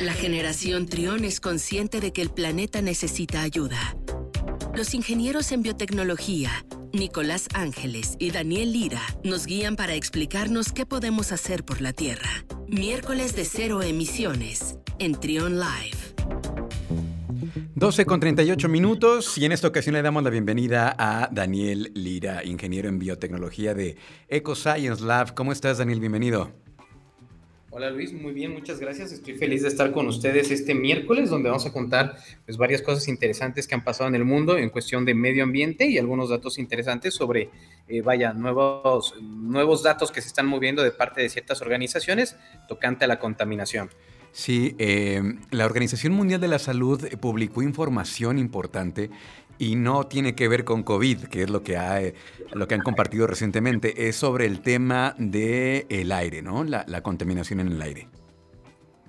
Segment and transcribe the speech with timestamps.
[0.00, 3.98] La generación Trión es consciente de que el planeta necesita ayuda.
[4.74, 11.32] Los ingenieros en biotecnología, Nicolás Ángeles y Daniel Lira, nos guían para explicarnos qué podemos
[11.32, 12.30] hacer por la Tierra.
[12.66, 15.98] Miércoles de cero emisiones en Trión Live.
[17.74, 22.42] 12 con 38 minutos y en esta ocasión le damos la bienvenida a Daniel Lira,
[22.42, 23.98] ingeniero en biotecnología de
[24.28, 25.34] EcoScience Lab.
[25.34, 26.00] ¿Cómo estás, Daniel?
[26.00, 26.54] Bienvenido.
[27.72, 29.12] Hola Luis, muy bien, muchas gracias.
[29.12, 33.06] Estoy feliz de estar con ustedes este miércoles donde vamos a contar pues, varias cosas
[33.06, 36.58] interesantes que han pasado en el mundo en cuestión de medio ambiente y algunos datos
[36.58, 37.48] interesantes sobre,
[37.86, 42.36] eh, vaya, nuevos, nuevos datos que se están moviendo de parte de ciertas organizaciones
[42.66, 43.88] tocante a la contaminación.
[44.32, 49.10] Sí, eh, la Organización Mundial de la Salud publicó información importante
[49.60, 52.00] y no tiene que ver con COVID, que es lo que, ha,
[52.54, 56.64] lo que han compartido recientemente, es sobre el tema del el aire, ¿no?
[56.64, 58.08] La, contaminación en el aire.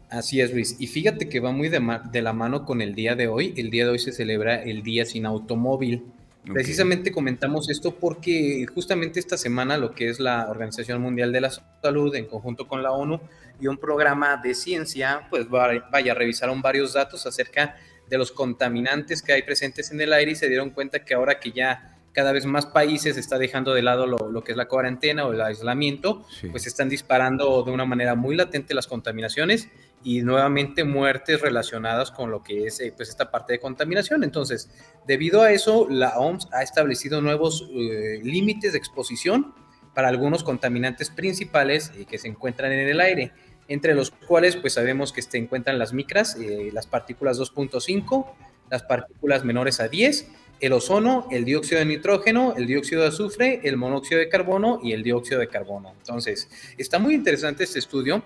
[0.09, 0.76] Así es, Luis.
[0.78, 1.80] Y fíjate que va muy de,
[2.12, 3.54] de, la mano con el día de hoy.
[3.56, 6.03] El día de hoy se celebra el Día Sin Automóvil.
[6.44, 11.52] Precisamente comentamos esto porque justamente esta semana lo que es la Organización Mundial de la
[11.81, 13.22] Salud en conjunto con la ONU
[13.62, 19.34] y un programa de ciencia, pues vaya, revisaron varios datos acerca de los contaminantes que
[19.34, 22.45] hay presentes en el aire y se dieron cuenta que ahora que ya cada vez
[22.45, 26.68] más países está dejando de lado lo, que es la cuarentena o el aislamiento, pues
[26.68, 29.70] están disparando de una manera muy latente las contaminaciones
[30.03, 34.23] y nuevamente muertes relacionadas con lo que es eh, pues esta parte de contaminación.
[34.23, 34.70] Entonces,
[35.08, 39.53] debido a eso, la OMS ha establecido nuevos eh, límites de exposición
[39.94, 43.31] para algunos contaminantes principales eh, que se encuentran en el aire
[43.72, 48.28] entre los cuales pues sabemos que se encuentran las micras, eh, las partículas 2.5,
[48.69, 50.28] las partículas menores a 10,
[50.59, 54.91] el ozono, el dióxido de nitrógeno, el dióxido de azufre, el monóxido de carbono y
[54.91, 55.94] el dióxido de carbono.
[55.97, 58.22] Entonces, está muy interesante este estudio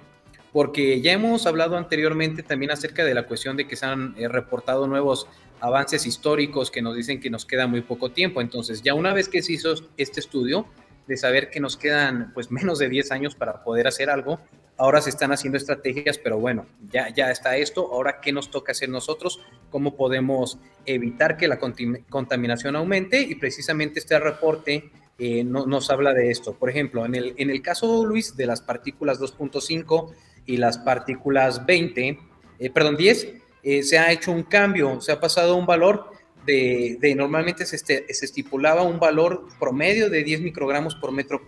[0.52, 4.28] porque ya hemos hablado anteriormente también acerca de la cuestión de que se han eh,
[4.28, 5.28] reportado nuevos
[5.60, 8.42] avances históricos que nos dicen que nos queda muy poco tiempo.
[8.42, 10.66] Entonces, ya una vez que se hizo este estudio,
[11.08, 14.40] de saber que nos quedan pues menos de 10 años para poder hacer algo,
[14.78, 17.94] Ahora se están haciendo estrategias, pero bueno, ya, ya está esto.
[17.94, 19.40] Ahora, ¿qué nos toca hacer nosotros?
[19.70, 21.60] ¿Cómo podemos evitar que la
[22.10, 23.22] contaminación aumente?
[23.22, 26.56] Y precisamente este reporte eh, nos habla de esto.
[26.56, 30.14] Por ejemplo, en el, en el caso, Luis, de las partículas 2.5
[30.46, 32.20] y las partículas 20,
[32.60, 33.34] eh, perdón, 10,
[33.64, 36.12] eh, se ha hecho un cambio, se ha pasado un valor
[36.46, 41.42] de, de normalmente se, este, se, estipulaba un valor promedio de 10 microgramos por metro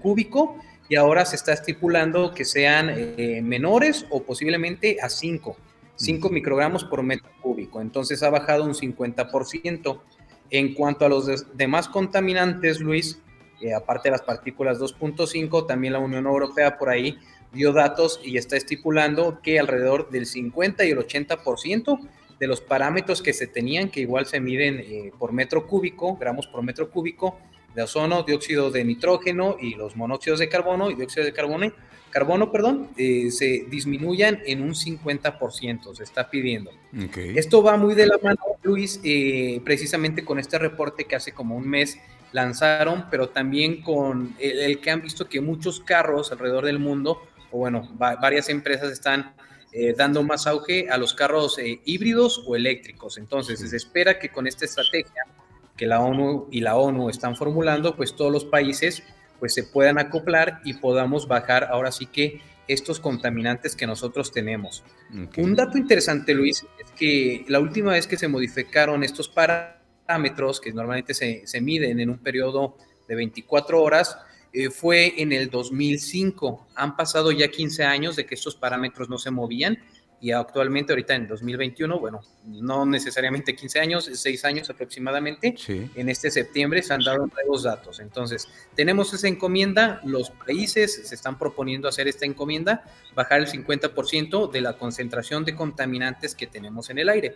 [0.00, 0.56] cúbico
[0.88, 5.56] y ahora se está estipulando que sean eh, menores o posiblemente a 5,
[5.96, 7.80] 5 microgramos por metro cúbico.
[7.80, 10.00] Entonces ha bajado un 50%.
[10.48, 13.20] En cuanto a los demás contaminantes, Luis,
[13.60, 17.18] eh, aparte de las partículas 2.5, también la Unión Europea por ahí
[17.52, 21.98] dio datos y está estipulando que alrededor del 50 y el 80%
[22.38, 26.46] de los parámetros que se tenían, que igual se miden eh, por metro cúbico, gramos
[26.46, 27.38] por metro cúbico,
[27.74, 31.72] de ozono, dióxido de nitrógeno y los monóxidos de carbono y dióxido de carbono,
[32.10, 36.70] carbono perdón, eh, se disminuyan en un 50%, se está pidiendo.
[37.14, 41.56] Esto va muy de la mano, Luis, eh, precisamente con este reporte que hace como
[41.56, 41.98] un mes
[42.32, 47.58] lanzaron, pero también con el, que han visto que muchos carros alrededor del mundo, o
[47.58, 49.34] bueno, varias empresas están
[49.78, 53.18] eh, dando más auge a los carros híbridos o eléctricos.
[53.18, 55.24] Entonces, se espera que con esta estrategia
[55.76, 59.02] que la ONU y la ONU están formulando, pues todos los países
[59.38, 64.82] pues se puedan acoplar y podamos bajar ahora sí que estos contaminantes que nosotros tenemos.
[65.36, 70.72] Un dato interesante, Luis, es que la última vez que se modificaron estos parámetros, que
[70.72, 74.16] normalmente se, se miden en un periodo de 24 horas,
[74.58, 76.68] eh, fue en el 2005.
[76.76, 79.78] Han pasado ya 15 años de que estos parámetros no se movían
[80.18, 86.30] y actualmente ahorita en 2021, bueno, no necesariamente 15 años, 6 años aproximadamente, en este
[86.30, 88.00] septiembre se han dado nuevos datos.
[88.00, 92.82] Entonces, tenemos esa encomienda, los países se están proponiendo hacer esta encomienda,
[93.14, 97.34] bajar el 50% de la concentración de contaminantes que tenemos en el aire.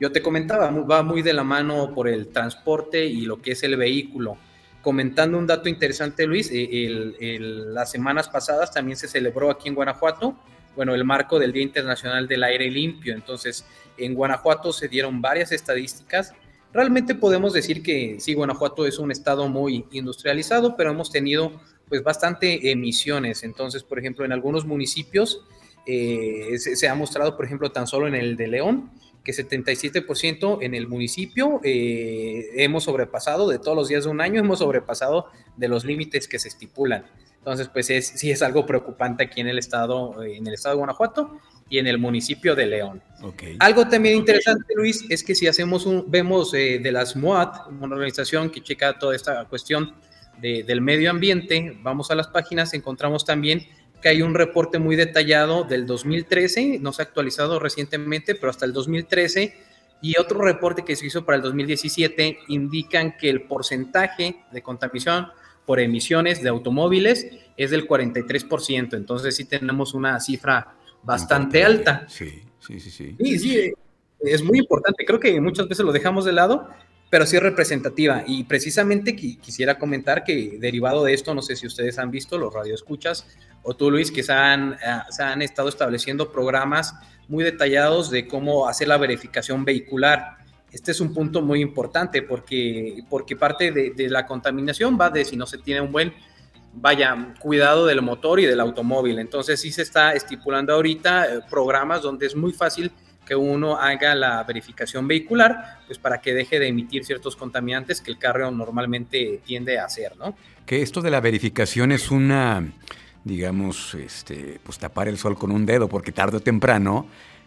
[0.00, 3.62] Yo te comentaba, va muy de la mano por el transporte y lo que es
[3.64, 4.38] el vehículo.
[4.84, 10.36] Comentando un dato interesante, Luis, eh, las semanas pasadas también se celebró aquí en Guanajuato
[10.76, 13.14] bueno, el marco del Día Internacional del Aire Limpio.
[13.14, 13.64] Entonces,
[13.96, 16.32] en Guanajuato se dieron varias estadísticas.
[16.72, 22.02] Realmente podemos decir que sí, Guanajuato es un estado muy industrializado, pero hemos tenido pues
[22.02, 23.44] bastante emisiones.
[23.44, 25.42] Entonces, por ejemplo, en algunos municipios
[25.86, 28.90] eh, se, ha mostrado, por ejemplo, tan solo en el de León,
[29.24, 34.38] que 77% en el municipio eh, hemos sobrepasado, de todos los días de un año,
[34.38, 37.06] hemos sobrepasado de los límites que se estipulan.
[37.38, 40.78] Entonces, pues es, sí es algo preocupante aquí en el estado, en el estado de
[40.78, 41.40] Guanajuato.
[41.70, 43.02] y en el municipio de León.
[43.58, 47.94] Algo también interesante, Luis, es que si hacemos un, vemos eh, de las MOAT, una
[47.94, 49.94] organización que checa toda esta cuestión
[50.40, 53.66] del medio ambiente, vamos a las páginas, encontramos también
[54.04, 58.66] que hay un reporte muy detallado del 2013, no se ha actualizado recientemente, pero hasta
[58.66, 59.54] el 2013,
[60.02, 65.28] y otro reporte que se hizo para el 2017 indican que el porcentaje de contaminación
[65.64, 72.04] por emisiones de automóviles es del 43%, entonces sí tenemos una cifra bastante alta.
[72.06, 73.16] Sí, sí, sí, sí.
[73.18, 73.72] Sí, sí,
[74.20, 76.68] es muy importante, creo que muchas veces lo dejamos de lado,
[77.14, 78.24] pero sí es representativa.
[78.26, 82.52] Y precisamente quisiera comentar que derivado de esto, no sé si ustedes han visto los
[82.52, 83.24] radioescuchas
[83.62, 86.92] o tú, Luis, que se han, eh, se han estado estableciendo programas
[87.28, 90.38] muy detallados de cómo hacer la verificación vehicular.
[90.72, 95.24] Este es un punto muy importante porque, porque parte de, de la contaminación va de
[95.24, 96.12] si no se tiene un buen
[96.72, 99.20] vaya, cuidado del motor y del automóvil.
[99.20, 102.90] Entonces sí se está estipulando ahorita eh, programas donde es muy fácil
[103.24, 108.10] que uno haga la verificación vehicular, pues para que deje de emitir ciertos contaminantes que
[108.10, 110.36] el carro normalmente tiende a hacer, ¿no?
[110.66, 112.72] Que esto de la verificación es una,
[113.24, 117.06] digamos, este, pues tapar el sol con un dedo, porque tarde o temprano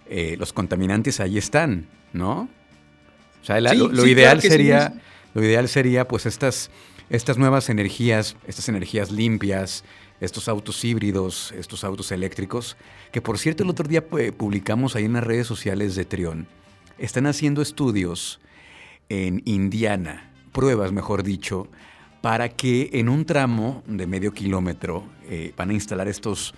[0.10, 2.50] eh, los contaminantes ahí están, ¿no?
[3.42, 4.94] O sea, lo, ideal sería,
[5.34, 6.70] lo ideal sería, pues estas,
[7.10, 9.84] estas nuevas energías, estas energías limpias,
[10.20, 12.76] estos autos híbridos, estos autos eléctricos,
[13.12, 16.48] que por cierto el otro día pues, publicamos ahí en las redes sociales de Trión,
[16.98, 18.40] están haciendo estudios
[19.10, 21.68] en Indiana, pruebas mejor dicho,
[22.22, 26.54] para que en un tramo de medio kilómetro eh, van a instalar estos,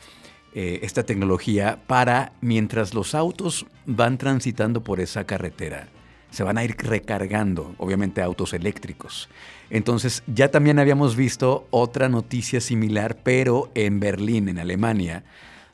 [0.53, 5.89] eh, esta tecnología para mientras los autos van transitando por esa carretera,
[6.31, 9.29] se van a ir recargando, obviamente autos eléctricos.
[9.69, 15.23] Entonces ya también habíamos visto otra noticia similar, pero en Berlín, en Alemania,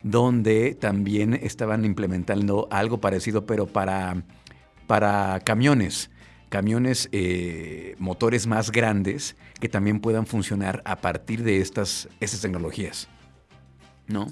[0.04, 4.24] donde también estaban implementando algo parecido, pero para,
[4.88, 6.10] para camiones,
[6.50, 13.08] camiones eh, motores más grandes que también puedan funcionar a partir de estas, estas tecnologías.
[14.08, 14.28] ¿No?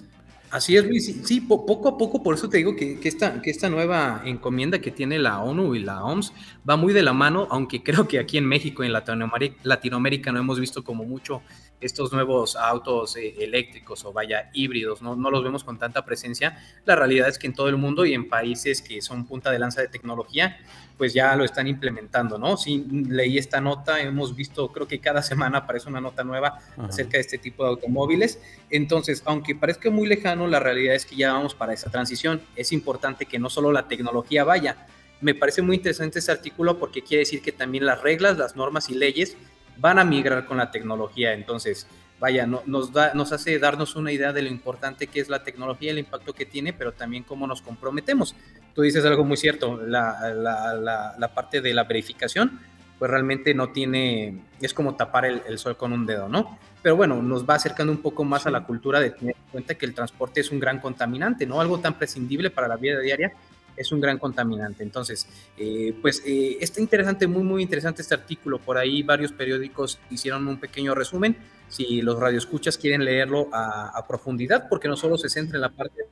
[0.53, 1.11] Así es, Luis.
[1.23, 4.77] Sí, poco a poco, por eso te digo que, que, esta, que esta nueva encomienda
[4.77, 6.31] que tiene la ONU y la OMS
[6.69, 10.39] va muy de la mano, aunque creo que aquí en México y en Latinoamérica, no
[10.39, 11.41] hemos visto como mucho
[11.81, 15.15] estos nuevos autos eh, eléctricos o vaya híbridos, ¿no?
[15.15, 16.55] no los vemos con tanta presencia.
[16.85, 19.57] La realidad es que en todo el mundo y en países que son punta de
[19.57, 20.59] lanza de tecnología,
[20.97, 22.55] pues ya lo están implementando, ¿no?
[22.55, 27.17] Sí, leí esta nota, hemos visto, creo que cada semana aparece una nota nueva acerca
[27.17, 28.39] de este tipo de automóviles.
[28.69, 32.41] Entonces, aunque parezca muy lejano, la realidad es que ya vamos para esa transición.
[32.55, 34.87] Es importante que no solo la tecnología vaya.
[35.21, 38.89] Me parece muy interesante este artículo porque quiere decir que también las reglas, las normas
[38.89, 39.37] y leyes
[39.77, 41.33] van a migrar con la tecnología.
[41.33, 41.87] Entonces,
[42.19, 45.91] vaya, nos, da, nos hace darnos una idea de lo importante que es la tecnología,
[45.91, 48.35] el impacto que tiene, pero también cómo nos comprometemos.
[48.73, 52.61] Tú dices algo muy cierto, la, la, la, parte de la verificación,
[53.03, 56.57] pues realmente no tiene, es como tapar el, el, sol con un dedo, ¿no?
[56.81, 59.75] Pero bueno, nos va acercando un poco más a la cultura de tener en cuenta
[59.75, 61.59] que el transporte es un gran contaminante, ¿no?
[61.59, 63.33] Algo tan prescindible para la vida diaria
[63.75, 64.83] es un gran contaminante.
[64.83, 65.27] Entonces,
[65.57, 68.57] eh, pues eh, está interesante, muy, muy interesante este artículo.
[68.57, 71.35] Por ahí varios periódicos hicieron un pequeño resumen.
[71.67, 76.03] Si los radioescuchas quieren leerlo a, profundidad, porque no solo se centra en la parte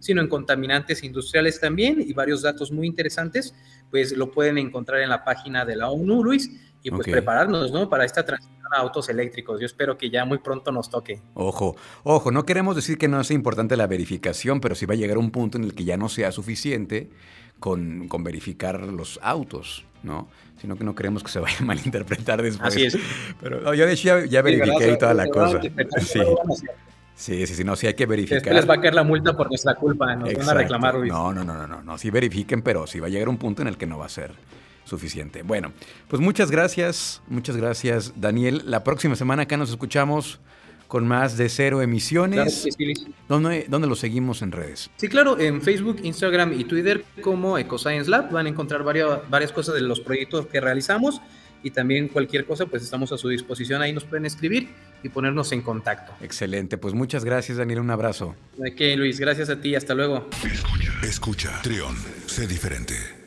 [0.00, 3.54] sino en contaminantes industriales también y varios datos muy interesantes,
[3.90, 6.50] pues lo pueden encontrar en la página de la ONU, Luis,
[6.82, 7.88] y pues prepararnos, ¿no?
[7.88, 9.60] Para esta transición autos eléctricos.
[9.60, 11.20] Yo espero que ya muy pronto nos toque.
[11.34, 14.96] Ojo, ojo, no queremos decir que no sea importante la verificación, pero sí va a
[14.96, 17.10] llegar un punto en el que ya no sea suficiente
[17.58, 20.28] con, con verificar los autos, ¿no?
[20.60, 22.68] Sino que no queremos que se vaya a malinterpretar después.
[22.68, 22.98] Así es.
[23.40, 25.60] Pero yo de hecho ya, verifiqué y toda la cosa.
[26.00, 26.20] Sí.
[27.20, 28.36] Sí, sí, sí, no, sí hay que verificar.
[28.38, 30.94] Después les va a caer la multa por nuestra culpa, nos van a reclamar.
[31.00, 33.60] No, no, no, no, no, no, sí verifiquen, pero sí va a llegar un punto
[33.60, 34.32] en el que no va a ser
[34.84, 35.42] suficiente.
[35.42, 35.70] Bueno,
[36.08, 38.62] pues muchas gracias, muchas gracias Daniel.
[38.64, 40.40] La próxima semana acá nos escuchamos
[40.88, 42.66] con más de cero emisiones.
[43.28, 44.90] ¿Dónde, lo seguimos en redes?
[44.96, 49.52] Sí, claro, en Facebook, Instagram y Twitter como EcoScience Lab van a encontrar varias, varias
[49.52, 51.20] cosas de los proyectos que realizamos
[51.62, 53.82] y también cualquier cosa, pues estamos a su disposición.
[53.82, 54.68] Ahí nos pueden escribir
[55.02, 56.12] y ponernos en contacto.
[56.20, 58.34] Excelente, pues muchas gracias Daniel, un abrazo.
[58.56, 60.28] De qué, Luis, gracias a ti, hasta luego.
[60.44, 63.19] Escucha, escucha, Trión, sé diferente.